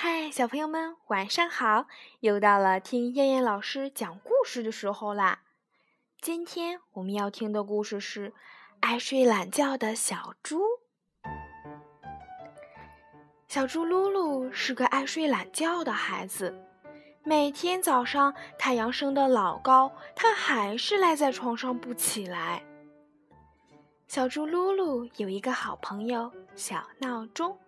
[0.00, 1.86] 嗨，小朋友们，晚上好！
[2.20, 5.40] 又到了听燕燕老师讲故事的时候啦。
[6.20, 8.30] 今天我们要听的故事是
[8.78, 10.60] 《爱睡懒觉的小猪》。
[13.48, 16.56] 小猪噜噜是个爱睡懒觉的孩子，
[17.24, 22.62] 每天早上太阳升得老高，他还是赖在床上不起来。
[24.06, 27.58] 小猪噜噜有一个好朋友小闹钟。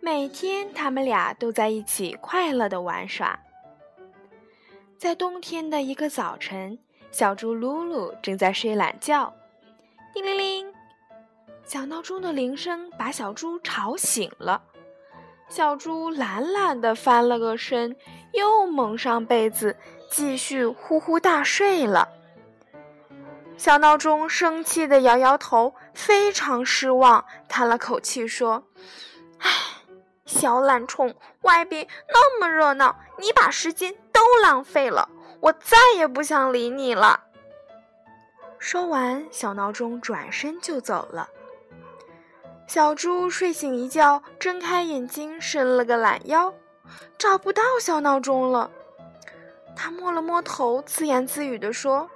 [0.00, 3.38] 每天，他们俩都在一起快乐的玩耍。
[4.98, 6.78] 在冬天的一个早晨，
[7.10, 9.32] 小猪噜噜正在睡懒觉，
[10.14, 10.72] 叮铃铃，
[11.64, 14.62] 小闹钟的铃声把小猪吵醒了。
[15.48, 17.96] 小猪懒懒的翻了个身，
[18.32, 19.76] 又蒙上被子，
[20.10, 22.08] 继续呼呼大睡了。
[23.56, 28.64] 小闹钟生气的摇摇头，非常失望，叹了口气说：“。”
[30.26, 35.08] 小懒虫，外边那么热闹，你把时间都浪费了，
[35.40, 37.22] 我再也不想理你了。
[38.58, 41.28] 说完，小闹钟转身就走了。
[42.66, 46.52] 小猪睡醒一觉，睁开眼睛，伸了个懒腰，
[47.16, 48.70] 找不到小闹钟了。
[49.76, 52.10] 他摸了摸头，自言自语地说：“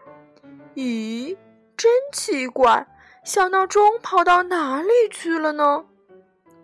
[0.75, 1.37] 咦，
[1.77, 2.85] 真奇怪，
[3.23, 5.85] 小闹钟跑到哪里去了呢？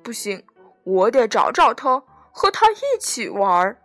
[0.02, 0.42] 不行。”
[0.86, 3.76] 我得找找他，和他一起玩儿。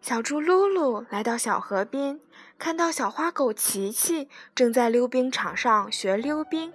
[0.00, 2.18] 小猪噜噜来到小河边，
[2.58, 6.74] 看到小花狗琪琪正在溜冰场上学溜冰，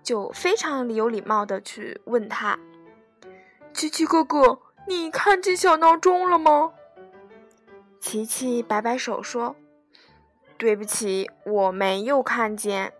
[0.00, 2.56] 就非常有礼貌的去问他
[3.74, 6.72] ：“琪琪哥哥，你看见小闹钟了吗？”
[7.98, 9.56] 琪琪摆摆手说
[10.56, 12.92] ：“对不起，我没有看见。”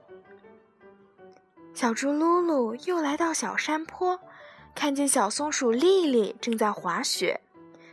[1.73, 4.19] 小猪噜噜又来到小山坡。
[4.75, 7.41] 看见小松鼠丽丽正在滑雪，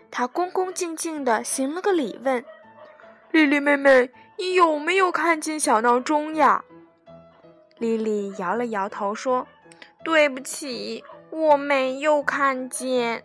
[0.09, 2.44] 它恭恭敬敬地行了个礼，问
[3.31, 6.63] ：“丽丽妹妹，你有没有看见小闹钟呀？”
[7.78, 9.47] 丽丽摇了摇头说
[10.03, 13.23] ：“对不起，我没有看见。”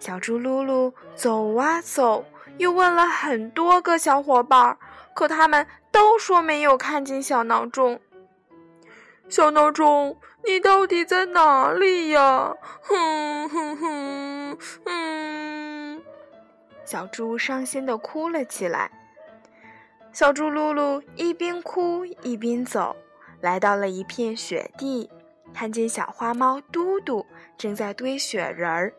[0.00, 2.24] 小猪噜噜走啊走，
[2.58, 4.76] 又问了很多个小伙伴，
[5.14, 8.00] 可他们都说没有看见小闹钟。
[9.28, 10.16] 小闹钟。
[10.44, 12.56] 你到底在哪里呀？
[12.82, 16.02] 哼哼哼，嗯，
[16.84, 18.90] 小猪伤心的哭了起来。
[20.12, 22.96] 小猪噜噜一边哭一边走，
[23.40, 25.08] 来到了一片雪地，
[25.54, 27.24] 看见小花猫嘟嘟
[27.56, 28.92] 正在堆雪人儿。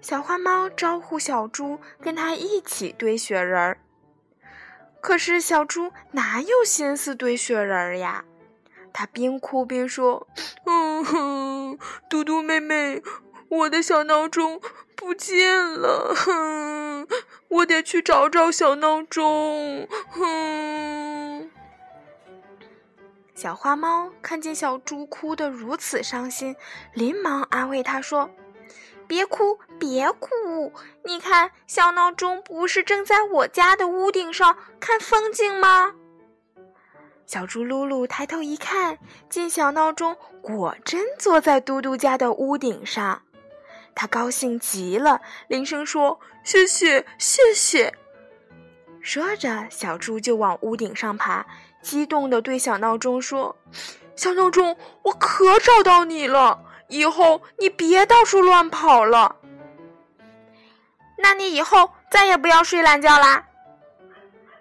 [0.00, 3.78] 小花猫招呼小猪跟它一起堆雪人儿，
[5.00, 8.24] 可是小猪哪有心思堆雪人儿呀？
[8.96, 10.28] 他边哭边说
[10.64, 11.78] ：“嗯哼，
[12.08, 13.02] 嘟嘟妹妹，
[13.48, 14.60] 我的小闹钟
[14.94, 17.08] 不见了，哼，
[17.48, 21.50] 我得去找找小闹钟。”哼。
[23.34, 26.54] 小花猫看见小猪哭得如此伤心，
[26.92, 28.30] 连忙安慰他说
[29.08, 30.72] ：“别哭，别哭，
[31.04, 35.96] 你看，小闹钟不是正在我家的屋顶上看风景吗？”
[37.26, 38.98] 小猪噜噜抬头一看，
[39.30, 43.22] 见小闹钟果真坐在嘟嘟家的屋顶上，
[43.94, 47.94] 他高兴极了，连声说：“谢谢，谢谢！”
[49.00, 51.46] 说着，小猪就往屋顶上爬，
[51.80, 53.56] 激动地对小闹钟说
[54.14, 56.62] ：“小闹钟，我可找到你了！
[56.88, 59.36] 以后你别到处乱跑了。
[61.16, 63.46] 那你以后再也不要睡懒觉啦。”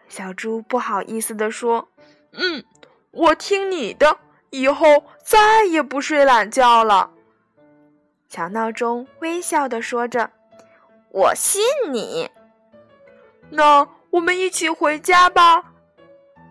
[0.08, 1.90] 小猪不好意思地说。
[2.34, 2.64] 嗯，
[3.12, 4.18] 我听你的，
[4.50, 7.12] 以后再也不睡懒觉了。
[8.30, 10.32] 小闹钟微笑的说着
[11.12, 11.62] ：“我信
[11.92, 12.30] 你。”
[13.52, 15.64] 那我们一起回家吧。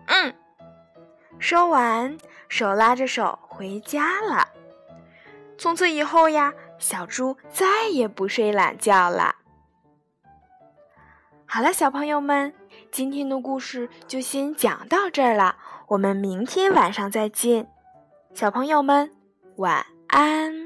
[0.07, 0.33] 嗯，
[1.39, 2.17] 说完，
[2.47, 4.47] 手拉着手回家了。
[5.57, 9.35] 从此以后呀，小猪再也不睡懒觉了。
[11.53, 12.51] 好了，小朋友们，
[12.89, 15.55] 今天的故事就先讲到这儿了。
[15.89, 17.69] 我们明天晚上再见，
[18.33, 19.11] 小朋友们
[19.57, 20.62] 晚安。